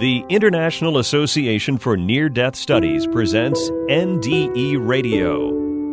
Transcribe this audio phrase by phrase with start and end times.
[0.00, 5.50] The International Association for Near Death Studies presents NDE Radio,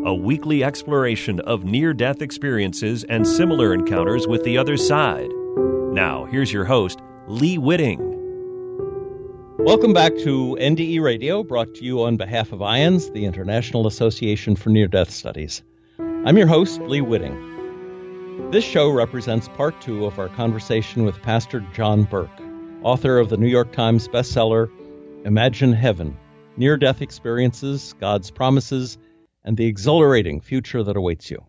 [0.07, 5.29] a weekly exploration of near death experiences and similar encounters with the other side.
[5.93, 7.99] Now, here's your host, Lee Witting.
[9.59, 14.55] Welcome back to NDE Radio, brought to you on behalf of IANDS, the International Association
[14.55, 15.61] for Near Death Studies.
[15.99, 18.49] I'm your host, Lee Witting.
[18.49, 22.50] This show represents part two of our conversation with Pastor John Burke
[22.83, 24.69] author of the New York Times bestseller
[25.23, 26.17] Imagine Heaven
[26.57, 28.97] Near Death Experiences, God's Promises,
[29.43, 31.45] and the Exhilarating Future That Awaits You.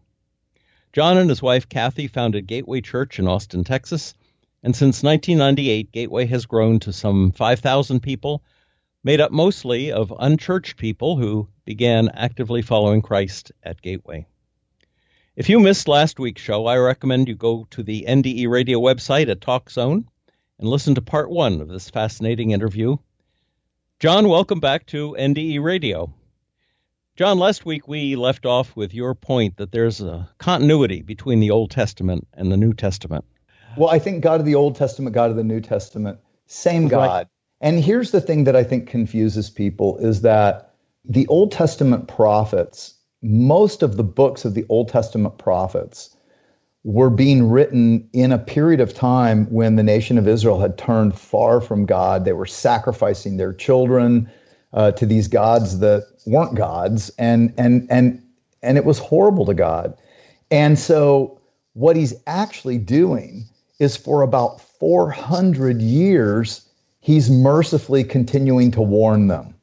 [0.92, 4.14] John and his wife Kathy founded Gateway Church in Austin, Texas,
[4.62, 8.42] and since 1998, Gateway has grown to some 5,000 people,
[9.02, 14.26] made up mostly of unchurched people who began actively following Christ at Gateway.
[15.34, 19.30] If you missed last week's show, I recommend you go to the NDE radio website
[19.30, 20.04] at TalkZone
[20.62, 22.96] and listen to part one of this fascinating interview.
[23.98, 26.14] John, welcome back to NDE Radio.
[27.16, 31.50] John, last week we left off with your point that there's a continuity between the
[31.50, 33.24] Old Testament and the New Testament.
[33.76, 37.10] Well, I think God of the Old Testament, God of the New Testament, same God.
[37.10, 37.26] Right.
[37.60, 42.94] And here's the thing that I think confuses people is that the Old Testament prophets,
[43.20, 46.16] most of the books of the Old Testament prophets,
[46.84, 51.16] were being written in a period of time when the nation of Israel had turned
[51.18, 52.24] far from God.
[52.24, 54.28] They were sacrificing their children
[54.72, 58.20] uh, to these gods that weren't gods, and and and
[58.62, 59.96] and it was horrible to God.
[60.50, 61.40] And so,
[61.74, 63.44] what he's actually doing
[63.78, 66.68] is for about 400 years,
[67.00, 69.54] he's mercifully continuing to warn them.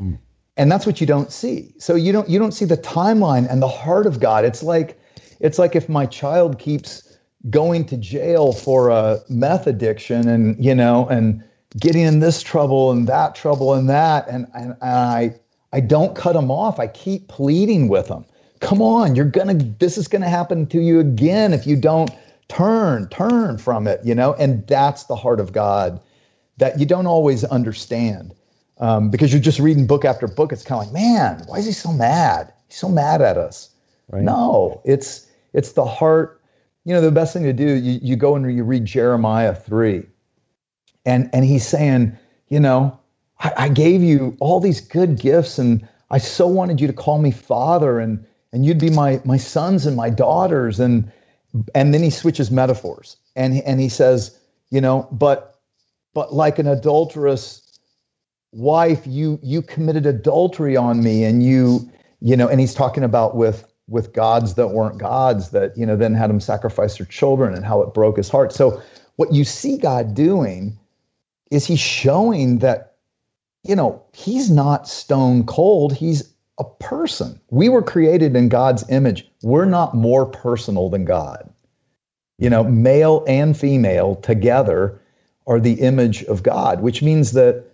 [0.00, 0.18] Mm.
[0.56, 1.74] And that's what you don't see.
[1.78, 4.44] So you don't you don't see the timeline and the heart of God.
[4.44, 4.98] It's like
[5.40, 7.18] it's like if my child keeps
[7.50, 11.42] going to jail for a meth addiction and you know and
[11.78, 15.34] getting in this trouble and that trouble and that and, and, and I
[15.72, 16.78] I don't cut them off.
[16.80, 18.24] I keep pleading with them.
[18.60, 22.10] Come on, you're gonna this is gonna happen to you again if you don't
[22.48, 26.00] turn, turn from it, you know, and that's the heart of God
[26.58, 28.34] that you don't always understand.
[28.78, 30.52] Um, because you're just reading book after book.
[30.52, 32.52] It's kind of like, man, why is he so mad?
[32.68, 33.70] He's so mad at us.
[34.10, 34.22] Right.
[34.22, 36.40] No, it's it's the heart.
[36.84, 40.04] You know, the best thing to do, you, you go and you read Jeremiah 3.
[41.04, 42.16] And and he's saying,
[42.48, 42.98] you know,
[43.40, 47.18] I, I gave you all these good gifts and I so wanted you to call
[47.18, 51.10] me father and and you'd be my my sons and my daughters and
[51.74, 54.38] and then he switches metaphors and and he says
[54.70, 55.60] you know but
[56.14, 57.78] but like an adulterous
[58.52, 61.90] wife you you committed adultery on me and you
[62.20, 65.96] you know and he's talking about with with gods that weren't gods that you know
[65.96, 68.52] then had him sacrifice their children and how it broke his heart.
[68.52, 68.80] So
[69.16, 70.76] what you see god doing
[71.50, 72.94] is he's showing that
[73.62, 75.92] you know he's not stone cold.
[75.94, 77.40] He's a person.
[77.50, 79.28] We were created in god's image.
[79.42, 81.48] We're not more personal than god.
[82.38, 85.00] You know male and female together
[85.46, 87.64] are the image of god which means that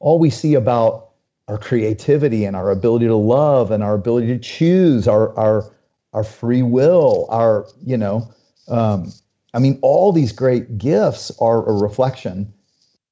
[0.00, 1.09] all we see about
[1.50, 5.68] our creativity and our ability to love and our ability to choose our our
[6.12, 8.22] our free will our you know
[8.68, 9.12] um,
[9.52, 12.52] i mean all these great gifts are a reflection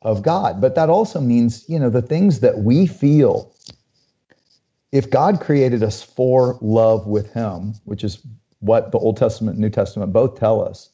[0.03, 0.60] of god.
[0.60, 3.53] But that also means you know the things that we feel
[4.93, 8.25] if god created us for love with him which is
[8.60, 10.91] what the old testament and new testament both tell us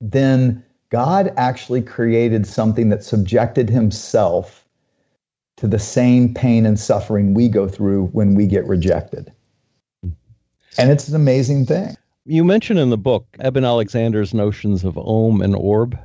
[0.00, 4.66] then god actually created something that subjected himself
[5.60, 9.30] to the same pain and suffering we go through when we get rejected.
[10.78, 11.96] And it's an amazing thing.
[12.24, 15.98] You mention in the book Eben Alexander's notions of Om and Orb,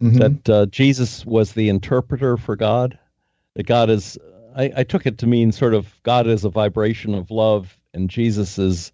[0.00, 0.16] mm-hmm.
[0.16, 2.98] that uh, Jesus was the interpreter for God.
[3.56, 4.16] That God is,
[4.56, 8.08] I, I took it to mean sort of God is a vibration of love, and
[8.08, 8.90] Jesus is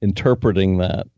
[0.00, 1.08] interpreting that.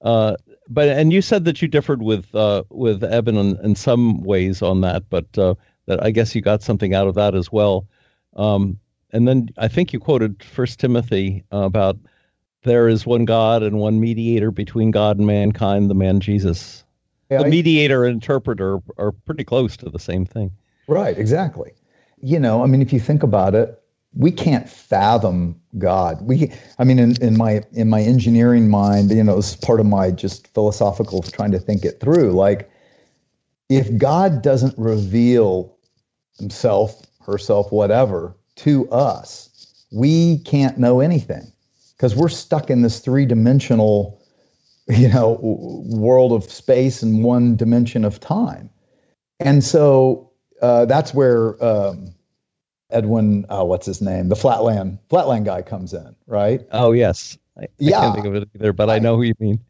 [0.00, 0.36] Uh,
[0.68, 4.62] but and you said that you differed with uh, with Eben in, in, some ways
[4.62, 5.54] on that, but uh,
[5.86, 7.86] that I guess you got something out of that as well.
[8.36, 8.78] Um,
[9.12, 11.98] and then I think you quoted First Timothy uh, about
[12.64, 16.84] there is one God and one mediator between God and mankind, the man Jesus.
[17.30, 20.52] Yeah, the I, mediator and interpreter are pretty close to the same thing.
[20.86, 21.72] Right, exactly.
[22.20, 23.82] You know, I mean, if you think about it,
[24.14, 26.20] we can't fathom God.
[26.22, 29.86] We, I mean, in, in my in my engineering mind, you know, it's part of
[29.86, 32.32] my just philosophical trying to think it through.
[32.32, 32.70] Like,
[33.76, 35.76] if God doesn't reveal
[36.38, 41.52] himself, herself, whatever, to us, we can't know anything
[41.96, 44.20] because we're stuck in this three dimensional,
[44.88, 48.70] you know, world of space and one dimension of time.
[49.40, 50.30] And so
[50.60, 52.14] uh, that's where um,
[52.90, 56.60] Edwin, uh, what's his name, the Flatland Flatland guy comes in, right?
[56.72, 57.98] Oh yes, I, yeah.
[57.98, 59.60] I can't think of it either, but I, I know who you mean.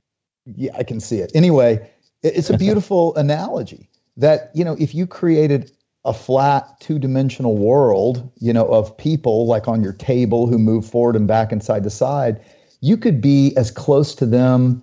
[0.44, 1.30] Yeah, I can see it.
[1.34, 1.88] Anyway,
[2.22, 5.70] it's a beautiful analogy that you know if you created
[6.04, 11.14] a flat two-dimensional world, you know, of people like on your table who move forward
[11.14, 12.40] and back and side to side,
[12.80, 14.82] you could be as close to them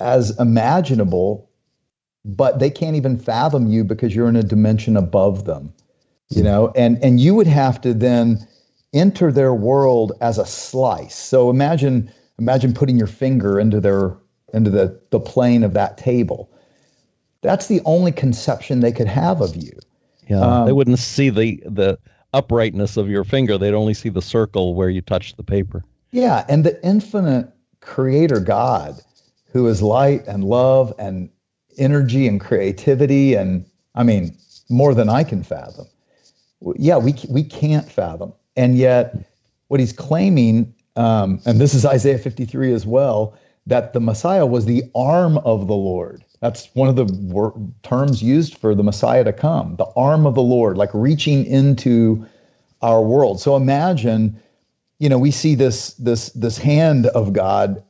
[0.00, 1.48] as imaginable,
[2.24, 5.72] but they can't even fathom you because you're in a dimension above them
[6.30, 6.72] you know?
[6.76, 8.46] And and you would have to then
[8.92, 11.14] enter their world as a slice.
[11.14, 14.16] So imagine imagine putting your finger into their
[14.52, 16.50] into the the plane of that table
[17.46, 19.72] that's the only conception they could have of you
[20.28, 21.98] yeah um, they wouldn't see the the
[22.32, 26.44] uprightness of your finger they'd only see the circle where you touch the paper yeah
[26.48, 27.48] and the infinite
[27.80, 29.00] creator god
[29.52, 31.30] who is light and love and
[31.78, 33.64] energy and creativity and
[33.94, 34.36] i mean
[34.68, 35.86] more than i can fathom
[36.76, 38.32] yeah, we we can't fathom.
[38.56, 39.16] And yet,
[39.68, 44.64] what he's claiming, um, and this is Isaiah 53 as well, that the Messiah was
[44.64, 46.24] the arm of the Lord.
[46.46, 50.36] That's one of the wor- terms used for the Messiah to come, the arm of
[50.36, 52.24] the Lord, like reaching into
[52.82, 53.40] our world.
[53.40, 54.40] So imagine,
[55.00, 57.82] you know, we see this this this hand of God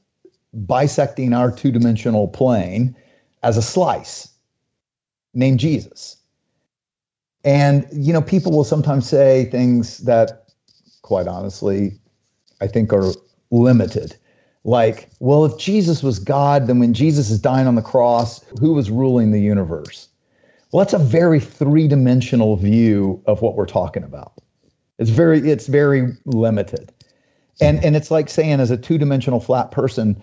[0.66, 2.96] bisecting our two-dimensional plane
[3.42, 4.26] as a slice
[5.34, 6.16] named Jesus.
[7.44, 10.48] And, you know, people will sometimes say things that,
[11.02, 12.00] quite honestly,
[12.62, 13.12] I think are
[13.50, 14.16] limited.
[14.66, 18.74] Like, well, if Jesus was God, then when Jesus is dying on the cross, who
[18.74, 20.08] was ruling the universe?
[20.72, 24.32] Well, that's a very three-dimensional view of what we're talking about.
[24.98, 26.92] It's very, it's very limited.
[27.60, 30.20] And and it's like saying as a two-dimensional flat person,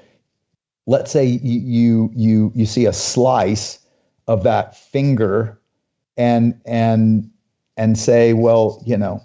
[0.87, 3.79] let's say you you, you see a slice
[4.27, 5.57] of that finger
[6.17, 7.31] and and
[7.77, 9.23] and say, well, you know,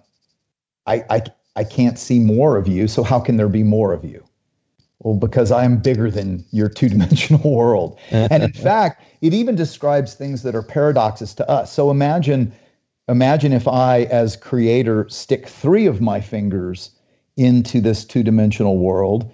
[0.87, 1.23] I I
[1.57, 4.28] I can't see more of you, so how can there be more of you?
[5.09, 7.99] Well, because I am bigger than your two-dimensional world.
[8.11, 11.73] and in fact, it even describes things that are paradoxes to us.
[11.73, 12.53] So imagine
[13.09, 16.91] imagine if I as creator stick 3 of my fingers
[17.39, 19.33] into this two-dimensional world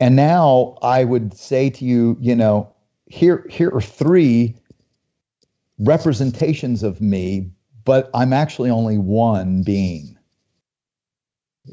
[0.00, 2.72] and now I would say to you, you know,
[3.04, 4.56] here here are 3
[5.80, 7.50] representations of me,
[7.84, 10.16] but I'm actually only one being.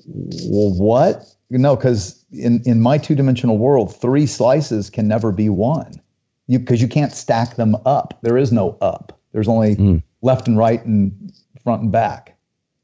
[0.06, 1.33] Well, what?
[1.50, 6.01] No, because in, in my two dimensional world, three slices can never be one.
[6.48, 8.18] You because you can't stack them up.
[8.22, 9.19] There is no up.
[9.31, 10.04] There's only mm.
[10.22, 11.31] left and right and
[11.63, 12.38] front and back.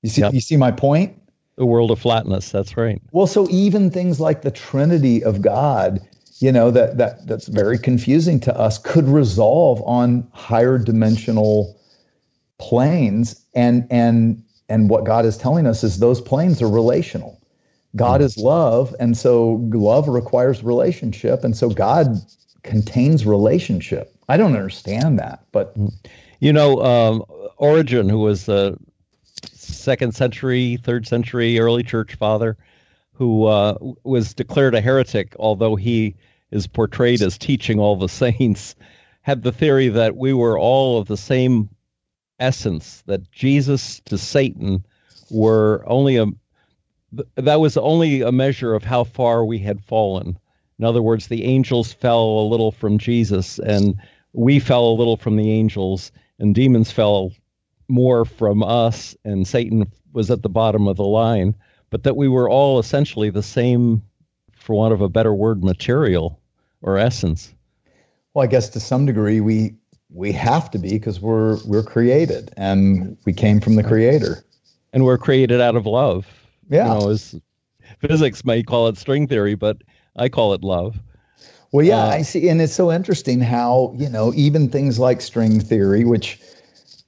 [0.04, 0.34] You see, yep.
[0.34, 1.20] you see my point?
[1.56, 2.52] The world of flatness.
[2.52, 3.02] That's right.
[3.12, 6.00] Well, so even things like the Trinity of God
[6.40, 11.80] you know that that that's very confusing to us could resolve on higher dimensional
[12.60, 17.37] planes and and and what God is telling us is those planes are relational.
[17.98, 22.08] God is love and so love requires relationship and so God
[22.64, 24.16] contains relationship.
[24.30, 25.76] I don't understand that, but
[26.40, 27.26] you know um,
[27.58, 28.78] Origen who was a
[29.54, 32.58] second century, third century early church father
[33.14, 36.16] who uh, was declared a heretic, although he
[36.52, 38.76] is portrayed as teaching all the saints,
[39.22, 41.70] had the theory that we were all of the same
[42.40, 44.86] essence, that Jesus to Satan
[45.32, 46.28] were only a
[47.36, 50.38] that was only a measure of how far we had fallen.
[50.80, 53.96] In other words, the angels fell a little from Jesus, and
[54.34, 57.32] we fell a little from the angels, and demons fell
[57.88, 61.56] more from us, and Satan was at the bottom of the line.
[61.90, 64.04] But that we were all essentially the same
[64.68, 66.40] for want of a better word, material
[66.82, 67.54] or essence?
[68.34, 69.74] Well, I guess to some degree we
[70.10, 74.44] we have to be because we're we're created and we came from the creator.
[74.94, 76.28] And we're created out of love.
[76.70, 76.94] Yeah.
[76.94, 77.36] You know, as
[78.00, 79.78] physics may call it string theory, but
[80.16, 81.00] I call it love.
[81.72, 82.48] Well, yeah, uh, I see.
[82.50, 86.40] And it's so interesting how, you know, even things like string theory, which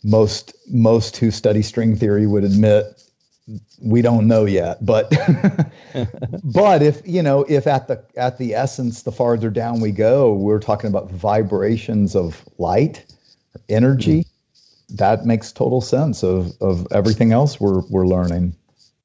[0.04, 3.04] most most who study string theory would admit
[3.82, 5.10] we don't know yet but
[6.44, 10.34] but if you know if at the at the essence the farther down we go
[10.34, 13.06] we're talking about vibrations of light
[13.68, 14.96] energy mm-hmm.
[14.96, 18.56] that makes total sense of of everything else we're we're learning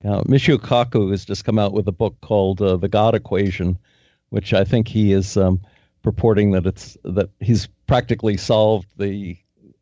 [0.04, 3.78] yeah michio kaku has just come out with a book called uh, the god equation
[4.30, 5.60] which i think he is um,
[6.02, 9.36] purporting that it's that he's practically solved the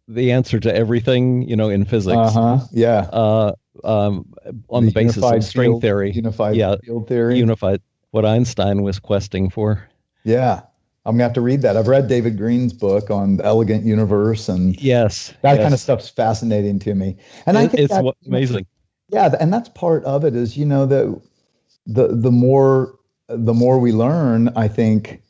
[0.09, 3.53] the answer to everything you know in physics uh-huh yeah uh,
[3.85, 4.33] um,
[4.69, 6.13] on the, the basis of string field, theory.
[6.13, 7.39] Unified yeah, field theory.
[7.39, 9.89] Unified, what Einstein was questing for.
[10.25, 10.63] Yeah.
[11.05, 11.77] I'm gonna have to read that.
[11.77, 15.63] I've read David Green's book on the Elegant Universe, and yes, that yes.
[15.63, 17.17] kind of stuff's fascinating to me.
[17.45, 18.67] And it, I think it's that, amazing.
[19.13, 20.35] Yeah, and that's part of it.
[20.35, 21.21] Is you know the
[21.87, 22.95] the the more
[23.29, 25.23] the more we learn, I think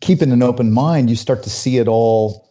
[0.00, 2.48] keeping an open mind, you start to see it all.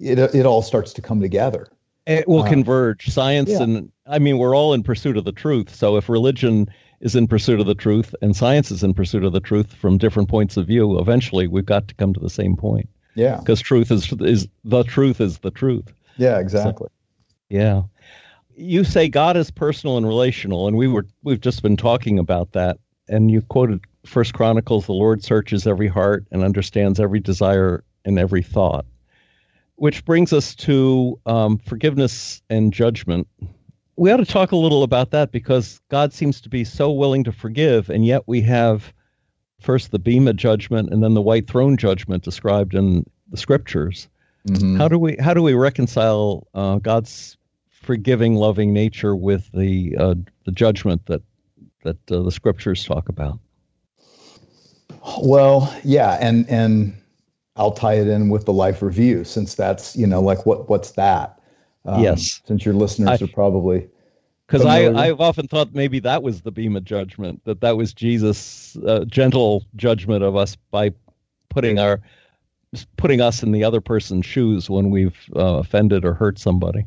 [0.00, 1.68] It it all starts to come together.
[2.06, 3.08] It will uh, converge.
[3.08, 3.62] Science yeah.
[3.62, 5.74] and I mean, we're all in pursuit of the truth.
[5.74, 6.68] So if religion
[7.00, 9.98] is in pursuit of the truth and science is in pursuit of the truth from
[9.98, 12.88] different points of view, eventually we've got to come to the same point.
[13.14, 13.38] Yeah.
[13.38, 15.92] Because truth is is the truth is the truth.
[16.16, 16.88] Yeah, exactly.
[16.88, 16.92] So,
[17.48, 17.82] yeah.
[18.58, 22.52] You say God is personal and relational, and we were we've just been talking about
[22.52, 22.78] that.
[23.08, 28.18] And you quoted First Chronicles, the Lord searches every heart and understands every desire and
[28.18, 28.84] every thought.
[29.76, 33.28] Which brings us to um, forgiveness and judgment
[33.98, 37.24] we ought to talk a little about that because God seems to be so willing
[37.24, 38.92] to forgive, and yet we have
[39.60, 44.08] first the Bema judgment and then the white throne judgment described in the scriptures.
[44.46, 44.76] Mm-hmm.
[44.76, 47.36] How do we how do we reconcile uh, God's
[47.88, 50.14] forgiving, loving nature with the uh,
[50.44, 51.22] the judgment that
[51.84, 53.38] that uh, the scriptures talk about?
[55.22, 56.94] Well, yeah, and and
[57.56, 60.90] I'll tie it in with the life review since that's you know like what what's
[60.92, 61.40] that
[61.86, 62.42] um, yes.
[62.44, 63.88] Since your listeners I, are probably.
[64.46, 68.76] Because I, I've often thought maybe that was the Bema judgment, that that was Jesus'
[68.86, 70.92] uh, gentle judgment of us by
[71.48, 72.00] putting our
[72.98, 76.84] putting us in the other person's shoes when we've uh, offended or hurt somebody.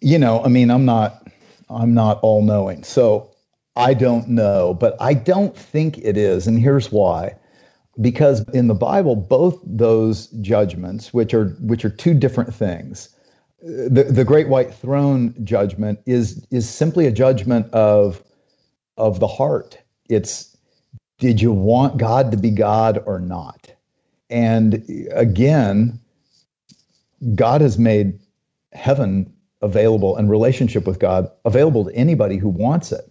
[0.00, 1.26] You know, I mean, I'm not
[1.70, 3.30] I'm not all knowing, so
[3.76, 7.34] I don't know, but I don't think it is, and here's why
[8.00, 13.08] because in the Bible, both those judgments, which are which are two different things,
[13.60, 18.22] the, the great white throne judgment is is simply a judgment of
[18.96, 19.78] of the heart.
[20.08, 20.56] It's
[21.18, 23.72] did you want God to be God or not?
[24.30, 25.98] And again,
[27.34, 28.20] God has made
[28.72, 33.10] heaven available and relationship with God available to anybody who wants it.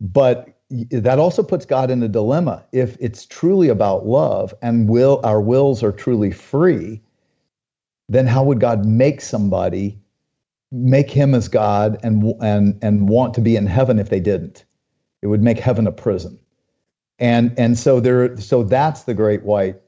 [0.00, 0.48] But
[0.90, 2.64] that also puts God in a dilemma.
[2.72, 7.00] If it's truly about love and will our wills are truly free,
[8.08, 9.98] then how would God make somebody
[10.70, 14.64] make him as God and and and want to be in heaven if they didn't?
[15.22, 16.38] It would make heaven a prison.
[17.18, 19.80] And and so there so that's the great white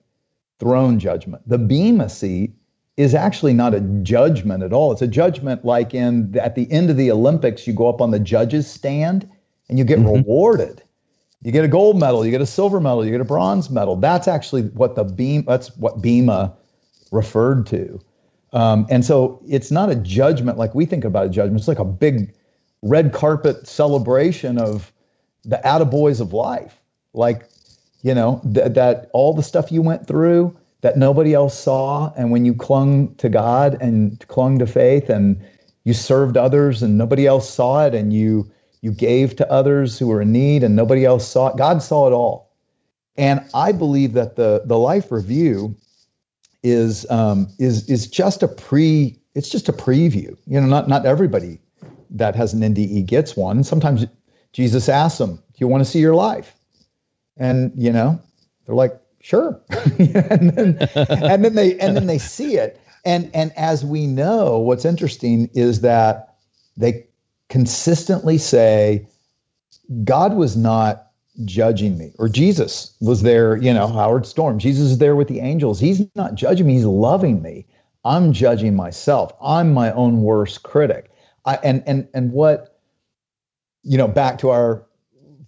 [0.59, 1.47] throne judgment.
[1.49, 2.55] The bema seat
[3.01, 4.93] is actually not a judgment at all.
[4.93, 8.11] It's a judgment like in at the end of the Olympics you go up on
[8.11, 9.29] the judges stand
[9.71, 10.17] and you get mm-hmm.
[10.17, 10.83] rewarded.
[11.43, 13.97] You get a gold medal, you get a silver medal, you get a bronze medal.
[13.97, 15.45] That's actually what the Bema.
[15.47, 16.55] That's what Bema
[17.11, 17.99] referred to.
[18.53, 21.59] Um, and so it's not a judgment like we think about a judgment.
[21.59, 22.35] It's like a big
[22.83, 24.93] red carpet celebration of
[25.45, 26.79] the attaboys of life.
[27.15, 27.49] Like,
[28.03, 32.13] you know, th- that all the stuff you went through that nobody else saw.
[32.17, 35.43] And when you clung to God and clung to faith and
[35.85, 38.51] you served others and nobody else saw it and you
[38.83, 41.57] you gave to others who were in need and nobody else saw it.
[41.57, 42.51] God saw it all.
[43.17, 45.77] And I believe that the, the life review
[46.63, 50.37] is, um, is, is just a pre, it's just a preview.
[50.47, 51.61] You know, not, not everybody
[52.11, 53.63] that has an NDE gets one.
[53.65, 54.07] Sometimes
[54.53, 56.55] Jesus asks them, do you want to see your life?
[57.37, 58.19] And, you know,
[58.65, 59.61] they're like, sure.
[59.99, 62.81] and, then, and then they, and then they see it.
[63.05, 66.37] And, and as we know, what's interesting is that
[66.77, 67.07] they
[67.49, 69.07] consistently say,
[70.05, 71.07] God was not
[71.45, 74.59] judging me, or Jesus was there, you know, Howard Storm.
[74.59, 75.81] Jesus is there with the angels.
[75.81, 77.67] He's not judging me, he's loving me.
[78.05, 79.33] I'm judging myself.
[79.43, 81.11] I'm my own worst critic.
[81.45, 82.81] I, and and and what,
[83.83, 84.87] you know, back to our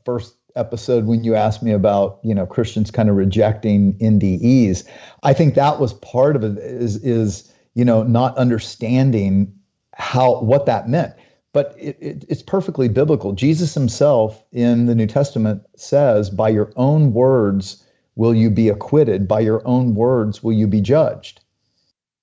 [0.05, 4.87] first episode when you asked me about you know Christians kind of rejecting NDEs,
[5.23, 6.59] I think that was part of it.
[6.59, 9.52] Is is you know not understanding
[9.94, 11.14] how what that meant
[11.52, 13.32] but it, it, it's perfectly biblical.
[13.32, 17.85] Jesus himself in the New Testament says, By your own words
[18.16, 21.40] will you be acquitted, by your own words will you be judged.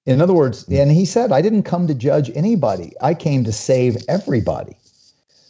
[0.05, 3.51] In other words, and he said, I didn't come to judge anybody, I came to
[3.51, 4.75] save everybody.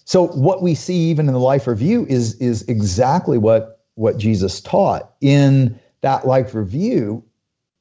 [0.10, 4.60] So what we see even in the life review is, is exactly what, what Jesus
[4.60, 5.13] taught.
[5.22, 7.24] In that life review,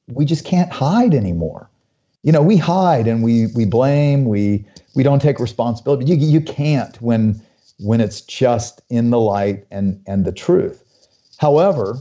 [0.09, 1.71] we just can't hide anymore.
[2.23, 6.05] You know, we hide and we we blame, we we don't take responsibility.
[6.05, 7.41] You you can't when
[7.79, 10.85] when it's just in the light and and the truth.
[11.39, 11.97] However,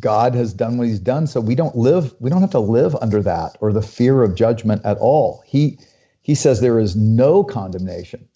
[0.00, 2.14] God has done what He's done, so we don't live.
[2.20, 5.42] We don't have to live under that or the fear of judgment at all.
[5.44, 5.78] He
[6.22, 8.26] He says there is no condemnation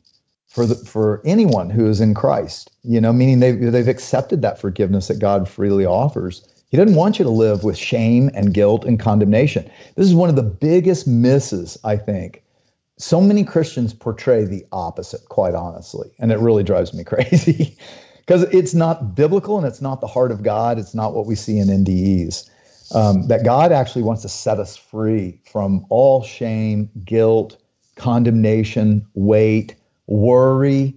[0.49, 2.71] for the for anyone who is in Christ.
[2.83, 7.19] You know, meaning they they've accepted that forgiveness that God freely offers He doesn't want
[7.19, 9.71] you to live with shame and guilt and condemnation.
[9.97, 12.43] This is one of the biggest misses, I think.
[12.99, 17.77] So many Christians portray the opposite, quite honestly, and it really drives me crazy
[18.21, 20.79] because it's not biblical and it's not the heart of God.
[20.79, 22.51] It's not what we see in NDEs.
[22.95, 27.57] Um, that God actually wants to set us free from all shame, guilt,
[27.97, 29.75] condemnation, weight,
[30.07, 30.95] worry.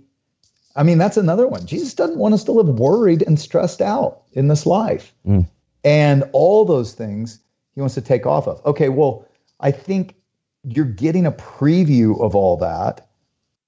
[0.76, 1.66] I mean, that's another one.
[1.66, 5.14] Jesus doesn't want us to live worried and stressed out in this life.
[5.28, 5.48] Mm.
[5.84, 7.40] And all those things
[7.76, 8.64] he wants to take off of.
[8.66, 9.26] Okay, well,
[9.60, 10.16] I think
[10.64, 13.10] you're getting a preview of all that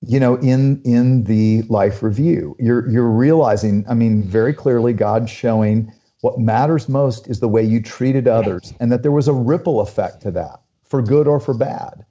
[0.01, 5.29] you know in in the life review you're you're realizing i mean very clearly god's
[5.29, 9.33] showing what matters most is the way you treated others and that there was a
[9.33, 12.05] ripple effect to that for good or for bad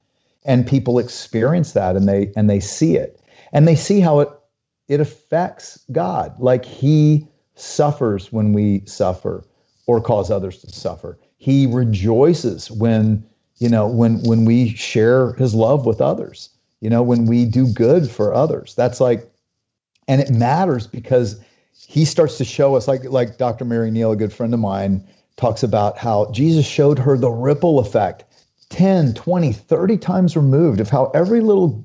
[0.45, 3.20] and people experience that and they and they see it
[3.52, 4.28] and they see how it
[4.88, 6.38] it affects god.
[6.38, 9.45] Like he suffers when we suffer
[9.87, 11.19] or cause others to suffer.
[11.37, 13.25] He rejoices when
[13.59, 17.66] you know when when we share his love with others you know when we do
[17.73, 18.75] good for others.
[18.75, 19.30] That's like
[20.09, 21.40] and it matters because
[21.87, 25.07] he starts to show us like like dr mary neal a good friend of mine
[25.37, 28.25] talks about how jesus showed her the ripple effect
[28.69, 31.85] 10 20 30 times removed of how every little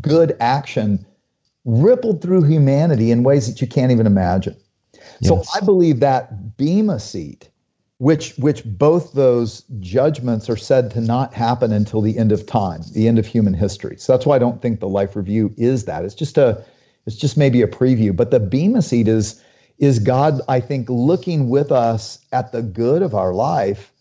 [0.00, 1.04] good action
[1.64, 4.56] rippled through humanity in ways that you can't even imagine
[5.20, 5.28] yes.
[5.28, 7.48] so i believe that bema seat
[7.98, 12.82] which which both those judgments are said to not happen until the end of time,
[12.92, 13.96] the end of human history.
[13.98, 16.04] So that's why I don't think the life review is that.
[16.04, 16.64] It's just a
[17.06, 18.14] it's just maybe a preview.
[18.14, 19.42] But the Bema seat is
[19.78, 23.92] is God, I think, looking with us at the good of our life,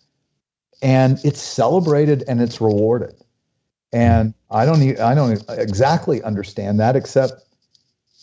[0.82, 3.16] and it's celebrated and it's rewarded.
[3.94, 7.34] And I don't I don't exactly understand that, except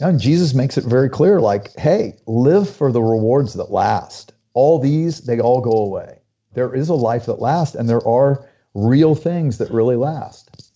[0.00, 4.80] know, Jesus makes it very clear, like, hey, live for the rewards that last all
[4.80, 6.18] these, they all go away.
[6.54, 10.72] There is a life that lasts, and there are real things that really last.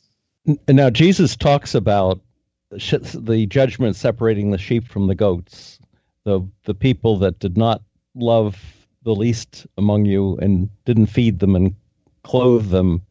[0.46, 2.20] And now, Jesus talks about
[2.70, 5.80] the judgment separating the sheep from the goats,
[6.24, 7.82] the, the people that did not
[8.14, 11.74] love the least among you and didn't feed them and
[12.22, 13.02] clothe them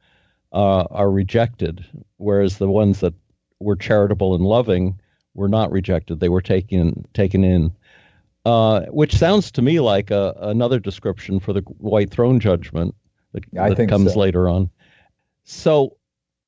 [0.53, 1.85] uh, are rejected,
[2.17, 3.13] whereas the ones that
[3.59, 4.99] were charitable and loving
[5.33, 7.71] were not rejected; they were taken taken in
[8.45, 12.93] uh, which sounds to me like a, another description for the white throne judgment
[13.31, 14.19] that, that comes so.
[14.19, 14.69] later on.
[15.45, 15.97] So,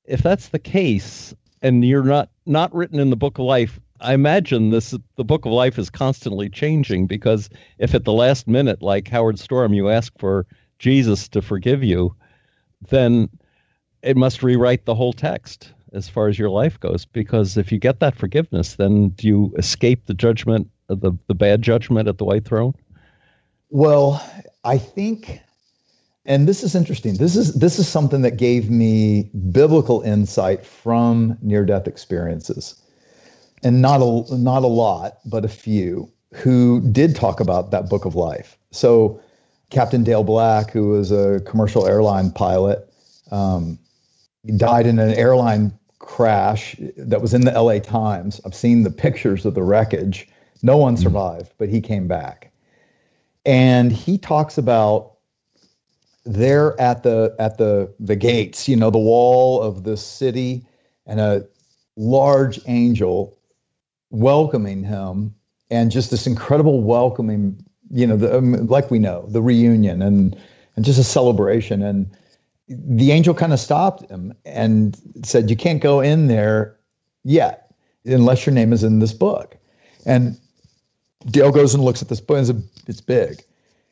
[0.04, 4.14] if that's the case, and you're not not written in the book of life, I
[4.14, 8.82] imagine this the book of life is constantly changing because if at the last minute,
[8.82, 10.46] like Howard Storm, you ask for
[10.80, 12.14] Jesus to forgive you,
[12.90, 13.30] then
[14.06, 17.06] it must rewrite the whole text as far as your life goes.
[17.06, 21.62] Because if you get that forgiveness, then do you escape the judgment the the bad
[21.62, 22.74] judgment at the White Throne?
[23.72, 24.24] Well,
[24.64, 25.42] I think,
[26.26, 27.16] and this is interesting.
[27.18, 32.76] This is this is something that gave me biblical insight from near death experiences,
[33.64, 38.06] and not a not a lot, but a few who did talk about that book
[38.06, 38.58] of life.
[38.72, 39.20] So,
[39.72, 42.88] Captain Dale Black, who was a commercial airline pilot,
[43.32, 43.80] um,
[44.58, 48.40] died in an airline crash that was in the LA Times.
[48.46, 50.28] I've seen the pictures of the wreckage.
[50.62, 51.04] No one mm-hmm.
[51.04, 52.52] survived, but he came back.
[53.46, 55.14] And he talks about
[56.26, 60.66] there at the at the the gates, you know, the wall of the city,
[61.06, 61.46] and a
[61.96, 63.38] large angel
[64.10, 65.36] welcoming him,
[65.70, 70.36] and just this incredible welcoming, you know, the, um, like we know the reunion and
[70.76, 71.84] and just a celebration.
[71.84, 72.10] And
[72.68, 76.78] the angel kind of stopped him and said, "You can't go in there
[77.24, 77.74] yet
[78.06, 79.58] unless your name is in this book."
[80.06, 80.38] And
[81.26, 82.38] Dale goes and looks at this book.
[82.40, 83.44] It's, a, it's big.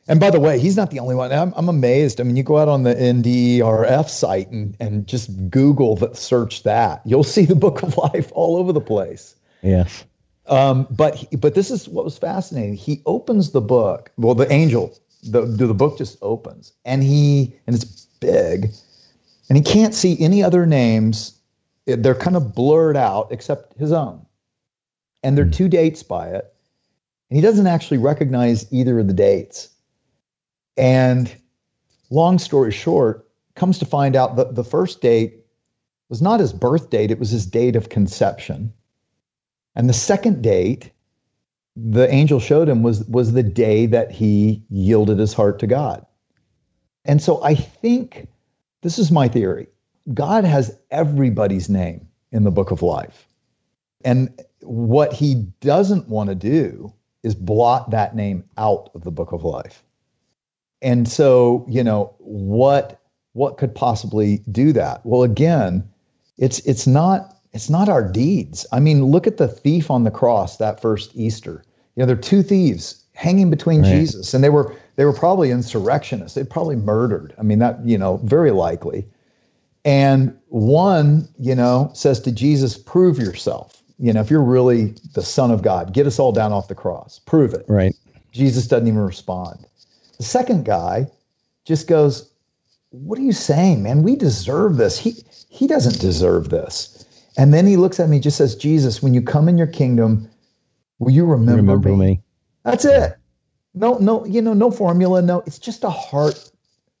[0.06, 1.32] And by the way, he's not the only one.
[1.32, 2.20] I'm, I'm amazed.
[2.20, 6.62] I mean, you go out on the NDERF site and, and just Google that, search
[6.64, 7.00] that.
[7.06, 9.34] You'll see the Book of Life all over the place.
[9.62, 10.04] Yes.
[10.46, 12.74] Um, but he, but this is what was fascinating.
[12.74, 14.10] He opens the book.
[14.18, 18.70] Well, the angel, the the book just opens, and he and it's big,
[19.48, 21.38] and he can't see any other names.
[21.86, 24.24] They're kind of blurred out except his own,
[25.22, 25.52] and there are hmm.
[25.52, 26.54] two dates by it
[27.34, 29.70] and he doesn't actually recognize either of the dates.
[30.76, 31.34] And
[32.10, 35.44] long story short, comes to find out that the first date
[36.08, 38.72] was not his birth date, it was his date of conception.
[39.74, 40.92] And the second date,
[41.74, 46.06] the angel showed him was, was the day that he yielded his heart to God.
[47.04, 48.28] And so I think
[48.82, 49.68] this is my theory
[50.12, 53.26] God has everybody's name in the book of life.
[54.04, 59.32] And what he doesn't want to do is blot that name out of the book
[59.32, 59.82] of life.
[60.82, 63.00] And so, you know, what
[63.32, 65.04] what could possibly do that?
[65.04, 65.88] Well, again,
[66.36, 68.66] it's it's not it's not our deeds.
[68.72, 71.64] I mean, look at the thief on the cross that first Easter.
[71.96, 73.90] You know, there are two thieves hanging between right.
[73.90, 76.34] Jesus, and they were they were probably insurrectionists.
[76.34, 77.34] They probably murdered.
[77.38, 79.06] I mean, that you know, very likely.
[79.84, 85.22] And one, you know, says to Jesus, "Prove yourself." You know, if you're really the
[85.22, 87.20] Son of God, get us all down off the cross.
[87.26, 87.64] Prove it.
[87.68, 87.94] Right.
[88.32, 89.66] Jesus doesn't even respond.
[90.18, 91.08] The second guy
[91.64, 92.30] just goes,
[92.90, 94.02] "What are you saying, man?
[94.02, 94.98] We deserve this.
[94.98, 95.16] He
[95.48, 97.04] he doesn't deserve this."
[97.36, 100.28] And then he looks at me, just says, "Jesus, when you come in your kingdom,
[100.98, 101.96] will you remember, remember me?
[101.96, 102.20] me?
[102.64, 103.16] That's it.
[103.74, 105.20] No, no, you know, no formula.
[105.22, 106.50] No, it's just a heart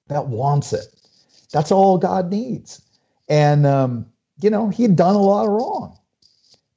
[0.08, 0.86] that wants it.
[1.52, 2.82] That's all God needs.
[3.28, 4.06] And um,
[4.40, 5.98] you know, he had done a lot of wrong.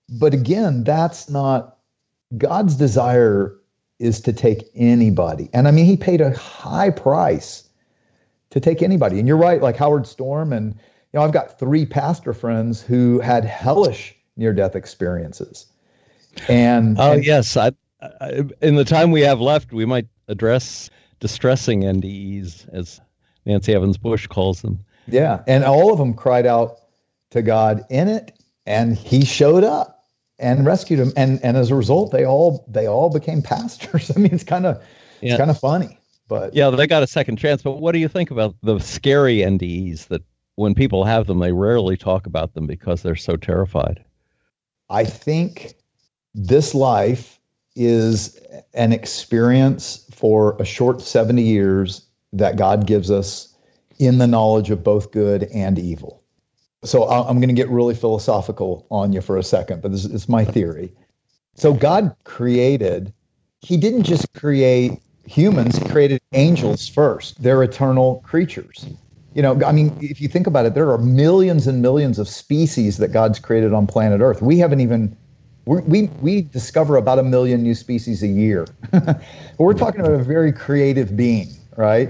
[0.10, 1.78] But again, that's not
[2.38, 3.56] God's desire
[4.00, 5.50] is to take anybody.
[5.54, 7.68] And I mean, he paid a high price
[8.52, 9.20] to take anybody.
[9.20, 13.20] And you're right, like Howard Storm and you know, I've got three pastor friends who
[13.20, 15.66] had hellish near death experiences.
[16.48, 17.72] And oh and, yes, I
[18.62, 23.02] in the time we have left, we might address distressing NDEs, as
[23.46, 24.80] Nancy Evans Bush calls them.
[25.08, 26.80] Yeah, and all of them cried out
[27.32, 30.06] to God in it, and He showed up
[30.40, 34.12] and rescued them, and and as a result, they all they all became pastors.
[34.16, 34.84] I mean, it's kind of
[35.22, 35.32] yeah.
[35.32, 37.62] it's kind of funny, but yeah, they got a second chance.
[37.62, 40.24] But what do you think about the scary NDEs that
[40.56, 44.04] when people have them, they rarely talk about them because they're so terrified?
[44.90, 45.74] I think
[46.34, 47.37] this life
[47.78, 48.40] is
[48.74, 53.56] an experience for a short 70 years that God gives us
[54.00, 56.24] in the knowledge of both good and evil.
[56.84, 60.30] So I'm going to get really philosophical on you for a second, but this is
[60.30, 60.94] my theory.
[61.56, 63.14] So God created,
[63.62, 67.42] He didn't just create humans, He created angels first.
[67.42, 68.86] They're eternal creatures.
[69.34, 72.28] You know, I mean, if you think about it, there are millions and millions of
[72.28, 74.42] species that God's created on planet Earth.
[74.42, 75.16] We haven't even
[75.68, 78.66] we're, we we discover about a million new species a year.
[79.58, 82.10] we're talking about a very creative being, right?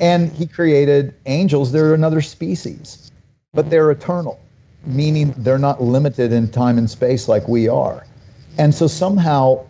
[0.00, 1.72] And he created angels.
[1.72, 3.10] They're another species,
[3.52, 4.40] but they're eternal,
[4.84, 8.06] meaning they're not limited in time and space like we are.
[8.56, 9.66] And so somehow,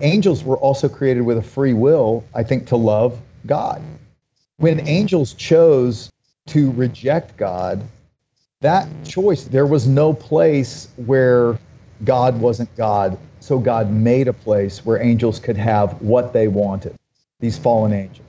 [0.00, 3.82] angels were also created with a free will, I think, to love God.
[4.58, 6.08] When angels chose
[6.48, 7.82] to reject God,
[8.60, 11.58] that choice, there was no place where
[12.04, 13.18] God wasn't God.
[13.40, 16.94] So God made a place where angels could have what they wanted,
[17.40, 18.26] these fallen angels.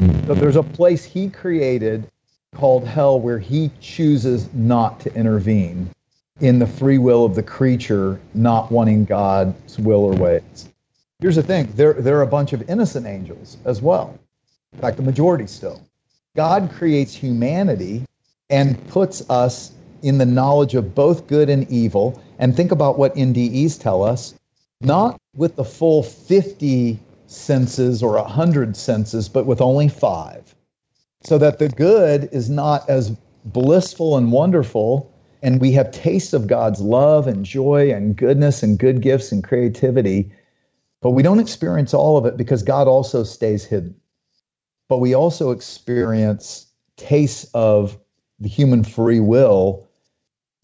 [0.00, 0.26] Mm-hmm.
[0.26, 2.08] So there's a place he created
[2.54, 5.88] called hell where he chooses not to intervene
[6.40, 10.68] in the free will of the creature not wanting God's will or ways.
[11.20, 14.18] Here's the thing there, there are a bunch of innocent angels as well.
[14.72, 15.80] In fact, the majority still.
[16.34, 18.04] God creates humanity
[18.50, 22.20] and puts us in the knowledge of both good and evil.
[22.42, 24.34] And think about what NDEs tell us,
[24.80, 30.52] not with the full 50 senses or 100 senses, but with only five.
[31.22, 35.08] So that the good is not as blissful and wonderful,
[35.40, 39.44] and we have tastes of God's love and joy and goodness and good gifts and
[39.44, 40.32] creativity,
[41.00, 43.94] but we don't experience all of it because God also stays hidden.
[44.88, 47.96] But we also experience tastes of
[48.40, 49.88] the human free will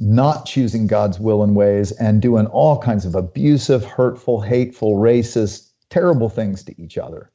[0.01, 5.71] not choosing God's will and ways and doing all kinds of abusive, hurtful, hateful, racist,
[5.91, 7.31] terrible things to each other.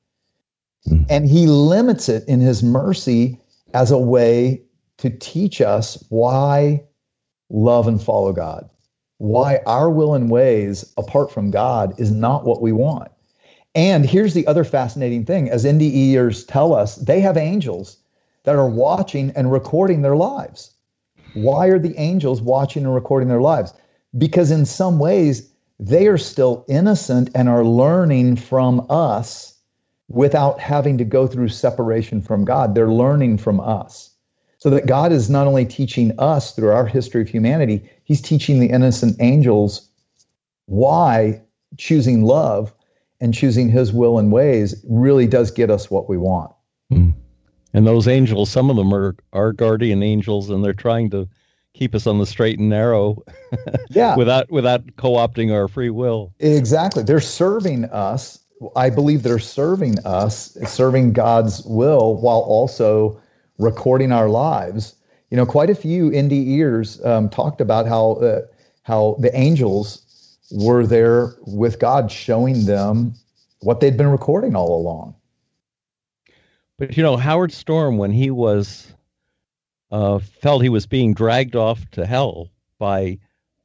[0.88, 1.06] Mm.
[1.10, 3.39] And he limits it in his mercy
[3.73, 4.62] as a way
[4.97, 6.84] to teach us why
[7.49, 8.69] love and follow God,
[9.17, 13.12] why our will and ways apart from God is not what we want.
[13.76, 17.97] And here's the other fascinating thing as NDEers tell us, they have angels
[18.43, 20.73] that are watching and recording their lives.
[21.34, 23.74] Why are the angels watching and recording their lives?
[24.17, 29.58] Because in some ways, they are still innocent and are learning from us
[30.08, 32.76] without having to go through separation from God.
[32.76, 34.12] They're learning from us.
[34.60, 38.60] So that God is not only teaching us through our history of humanity, He's teaching
[38.60, 39.89] the innocent angels
[40.67, 41.41] why
[41.78, 42.74] choosing love
[43.19, 46.54] and choosing His will and ways really does get us what we want.
[46.91, 47.13] Mm.
[47.74, 51.28] And those angels, some of them are our guardian angels, and they're trying to
[51.74, 53.24] keep us on the straight and narrow.
[53.90, 54.16] yeah.
[54.16, 56.34] without without co-opting our free will.
[56.40, 57.04] Exactly.
[57.04, 58.40] They're serving us.
[58.76, 63.20] I believe they're serving us, serving God's will, while also
[63.58, 64.96] recording our lives.
[65.32, 68.42] You know, quite a few NDEers um, talked about how uh,
[68.84, 73.16] how the angels were there with God, showing them
[73.62, 75.16] what they'd been recording all along.
[76.78, 78.94] But you know, Howard Storm, when he was
[79.92, 83.20] uh, felt he was being dragged off to hell by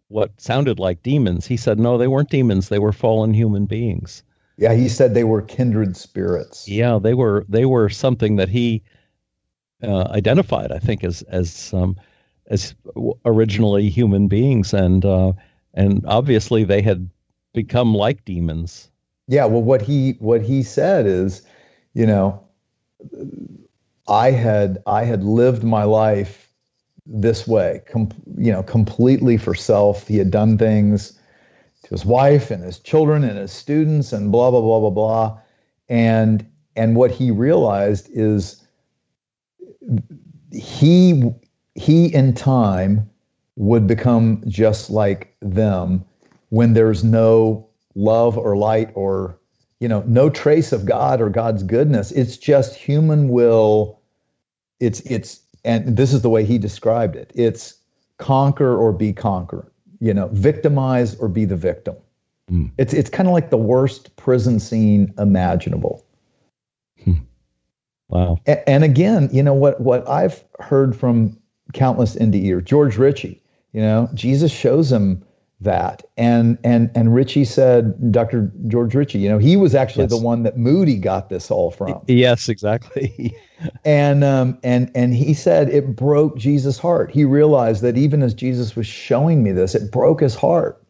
[0.09, 4.23] what sounded like demons, he said, no, they weren't demons; they were fallen human beings.
[4.57, 6.69] Yeah, he said they were kindred spirits.
[6.69, 7.47] Yeah, they were.
[7.49, 8.83] They were something that he
[9.83, 11.97] uh, identified, I think, as as um,
[12.49, 12.75] as
[13.25, 15.33] originally human beings, and uh,
[15.75, 17.09] and obviously they had
[17.55, 18.91] become like demons.
[19.29, 21.43] Yeah, well, what he what he said is,
[21.95, 22.43] you know,
[24.09, 26.51] I had I had lived my life
[27.07, 30.07] this way, com- you know, completely for self.
[30.07, 31.19] He had done things
[31.85, 35.41] to his wife and his children and his students and blah blah blah blah blah,
[35.89, 38.65] and and what he realized is
[40.53, 41.23] he
[41.75, 43.09] he in time
[43.57, 46.05] would become just like them
[46.51, 49.39] when there's no love or light or
[49.81, 52.13] you know no trace of god or god's goodness.
[52.13, 54.01] It's just human will.
[54.81, 57.33] It's it's and this is the way he described it.
[57.35, 57.75] It's
[58.19, 61.97] conquer or be conquered you know victimize or be the victim.
[62.51, 62.71] Mm.
[62.79, 66.05] it's it's kind of like the worst prison scene imaginable.
[67.05, 67.13] Hmm.
[68.09, 68.39] wow.
[68.47, 71.39] And, and again you know what what i've heard from
[71.75, 75.23] countless NDE george ritchie you know jesus shows him
[75.61, 76.05] that.
[76.17, 78.53] And and and Ritchie said, Dr.
[78.69, 80.11] George Ritchie, you know, he was actually yes.
[80.11, 82.01] the one that Moody got this all from.
[82.07, 83.37] Yes, exactly.
[83.85, 87.11] and um and and he said it broke Jesus' heart.
[87.11, 90.85] He realized that even as Jesus was showing me this, it broke his heart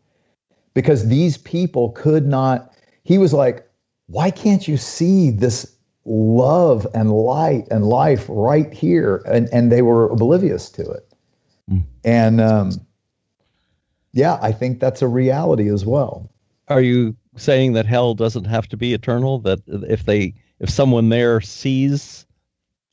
[0.75, 2.75] because these people could not.
[3.05, 3.67] He was like,
[4.07, 9.23] why can't you see this love and light and life right here?
[9.27, 11.09] And and they were oblivious to it.
[11.71, 11.85] Mm.
[12.05, 12.73] And um
[14.19, 16.29] yeah, I think that's a reality as well.
[16.67, 19.39] Are you saying that hell doesn't have to be eternal?
[19.39, 22.27] That if they if someone there sees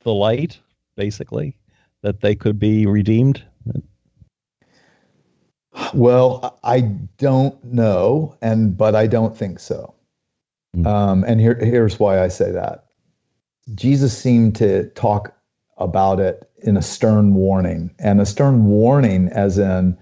[0.04, 0.60] the light,
[0.96, 1.56] basically,
[2.02, 3.42] that they could be redeemed?
[5.92, 6.82] Well, I
[7.18, 9.94] don't know, and but I don't think so.
[10.76, 10.86] Mm.
[10.86, 12.84] Um, and here, here's why I say that.
[13.74, 15.34] Jesus seemed to talk
[15.78, 19.98] about it in a stern warning, and a stern warning, as in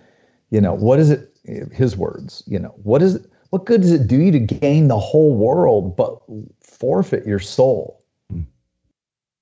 [0.54, 1.30] you know, what is it?
[1.72, 3.26] His words, you know, what is it?
[3.50, 6.16] What good does it do you to gain the whole world but
[6.60, 8.04] forfeit your soul?
[8.32, 8.46] Mm.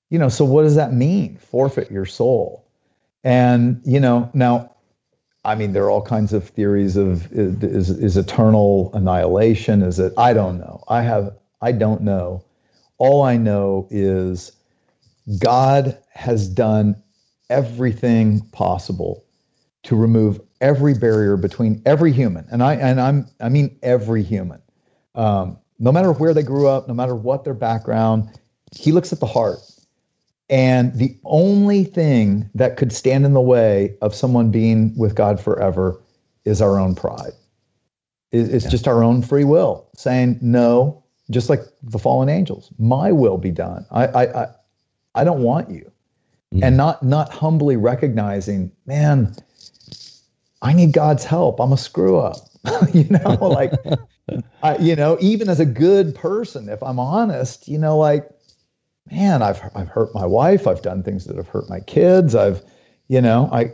[0.08, 1.36] You know, so what does that mean?
[1.36, 2.66] Forfeit your soul.
[3.24, 4.74] And, you know, now,
[5.44, 9.82] I mean, there are all kinds of theories of is, is eternal annihilation?
[9.82, 10.14] Is it?
[10.16, 10.82] I don't know.
[10.88, 12.42] I have, I don't know.
[12.96, 14.52] All I know is
[15.38, 16.96] God has done
[17.50, 19.24] everything possible
[19.82, 24.62] to remove every barrier between every human, and I and I'm I mean every human,
[25.14, 28.30] um, no matter where they grew up, no matter what their background.
[28.74, 29.58] He looks at the heart,
[30.48, 35.38] and the only thing that could stand in the way of someone being with God
[35.38, 36.00] forever
[36.46, 37.32] is our own pride.
[38.30, 38.70] It's yeah.
[38.70, 42.70] just our own free will saying no, just like the fallen angels.
[42.78, 43.84] My will be done.
[43.90, 44.46] I I I,
[45.16, 45.90] I don't want you,
[46.54, 46.62] mm.
[46.62, 49.34] and not not humbly recognizing, man
[50.62, 51.60] I need God's help.
[51.60, 52.36] I'm a screw up.
[52.94, 53.72] you know, like,
[54.62, 58.30] I, you know, even as a good person, if I'm honest, you know, like,
[59.10, 60.68] man, I've I've hurt my wife.
[60.68, 62.36] I've done things that have hurt my kids.
[62.36, 62.62] I've,
[63.08, 63.72] you know, I,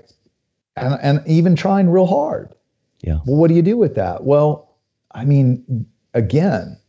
[0.76, 2.54] and and even trying real hard.
[3.02, 3.18] Yeah.
[3.26, 4.24] Well, what do you do with that?
[4.24, 4.74] Well,
[5.12, 6.80] I mean, again,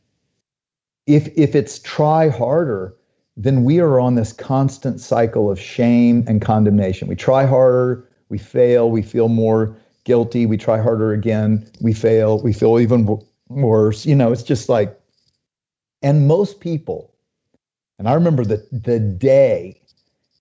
[1.06, 2.96] if if it's try harder,
[3.36, 7.10] then we are on this constant cycle of shame and condemnation.
[7.10, 9.76] We try harder, we fail, we feel more
[10.10, 10.48] guilty.
[10.48, 11.70] We try harder again.
[11.82, 12.42] We fail.
[12.42, 13.08] We feel even
[13.48, 14.08] worse.
[14.08, 15.00] You know, it's just like,
[16.02, 17.14] and most people,
[18.00, 19.80] and I remember the, the day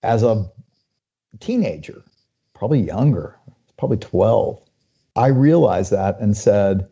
[0.01, 0.49] as a
[1.39, 2.01] teenager,
[2.55, 3.37] probably younger,
[3.77, 4.59] probably 12,
[5.15, 6.87] I realized that and said,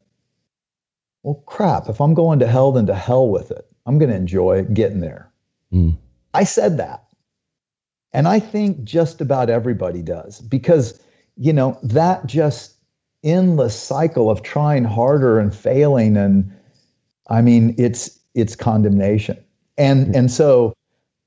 [1.24, 3.66] well, crap, if I'm going to hell, then to hell with it.
[3.88, 5.32] I'm going to enjoy getting there.
[5.74, 5.98] Mm.
[6.36, 7.06] I said that.
[8.14, 11.00] And I think just about everybody does because
[11.38, 12.76] you know, that just
[13.24, 16.52] endless cycle of trying harder and failing and
[17.30, 19.38] I mean, it's it's condemnation.
[19.78, 20.74] And and so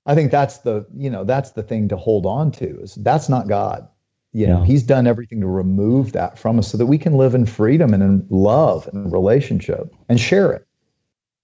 [0.06, 3.28] I think that's the, you know, that's the thing to hold on to is that's
[3.28, 3.86] not God.
[4.32, 4.64] You know, yeah.
[4.64, 7.92] he's done everything to remove that from us so that we can live in freedom
[7.92, 10.66] and in love and relationship and share it.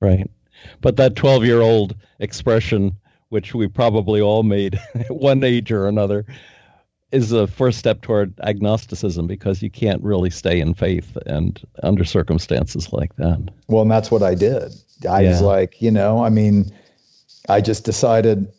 [0.00, 0.30] Right.
[0.80, 2.96] But that 12 year old expression,
[3.28, 6.24] which we probably all made at one age or another,
[7.16, 12.04] is a first step toward agnosticism because you can't really stay in faith and under
[12.04, 13.40] circumstances like that.
[13.68, 14.72] Well, and that's what I did.
[15.08, 15.30] I yeah.
[15.30, 16.70] was like, you know, I mean,
[17.48, 18.52] I just decided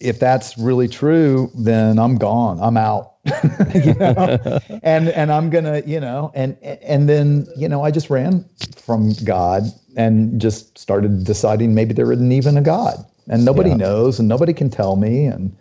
[0.00, 2.58] if that's really true, then I'm gone.
[2.60, 3.12] I'm out.
[3.74, 4.58] you know?
[4.82, 9.12] and and I'm gonna, you know, and and then you know, I just ran from
[9.24, 9.64] God
[9.96, 12.96] and just started deciding maybe there isn't even a God,
[13.28, 13.76] and nobody yeah.
[13.76, 15.54] knows, and nobody can tell me, and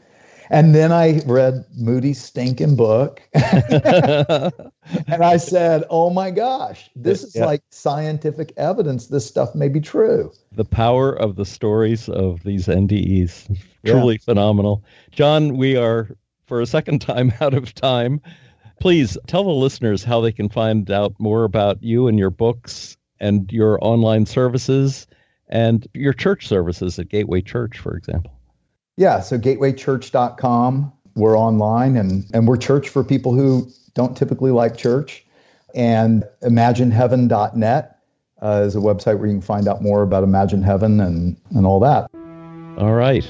[0.52, 3.22] and then I read Moody's stinking book.
[3.34, 4.52] and
[5.10, 7.46] I said, oh my gosh, this is yeah.
[7.46, 9.08] like scientific evidence.
[9.08, 10.30] This stuff may be true.
[10.52, 14.26] The power of the stories of these NDEs, truly yeah.
[14.26, 14.84] phenomenal.
[15.12, 16.10] John, we are
[16.48, 18.20] for a second time out of time.
[18.82, 22.98] Please tell the listeners how they can find out more about you and your books
[23.22, 25.08] and your online services
[25.48, 28.34] and your church services at Gateway Church, for example.
[29.02, 30.94] Yeah, so gatewaychurch.com.
[31.16, 35.26] We're online and, and we're church for people who don't typically like church.
[35.74, 37.98] And imagineheaven.net
[38.44, 41.66] uh, is a website where you can find out more about Imagine Heaven and, and
[41.66, 42.12] all that.
[42.78, 43.28] All right.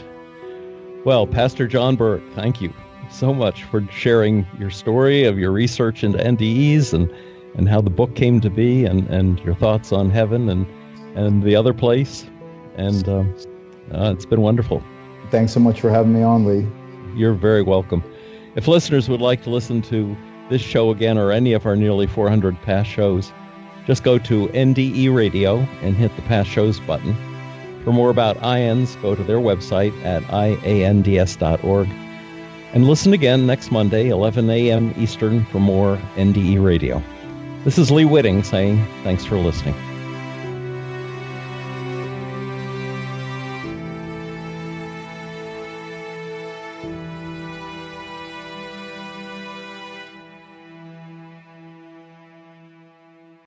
[1.06, 2.74] Well, Pastor John Burke, thank you
[3.10, 7.10] so much for sharing your story of your research into NDEs and,
[7.56, 10.68] and how the book came to be and, and your thoughts on heaven and,
[11.16, 12.26] and the other place.
[12.76, 13.34] And um,
[13.94, 14.84] uh, it's been wonderful.
[15.32, 16.68] Thanks so much for having me on, Lee.
[17.16, 18.04] You're very welcome.
[18.56, 20.16] If listeners would like to listen to
[20.50, 23.32] this show again or any of our nearly 400 past shows,
[23.88, 27.16] just go to NDE Radio and hit the past shows button.
[27.84, 31.88] For more about IANDS, go to their website at iands.org.
[32.74, 34.94] And listen again next Monday, 11 a.m.
[34.98, 37.02] Eastern, for more NDE Radio.
[37.64, 39.76] This is Lee Witting saying thanks for listening.